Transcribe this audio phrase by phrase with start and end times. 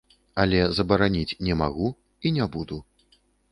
[0.43, 1.87] Але забараніць не магу
[2.29, 2.83] і не буду.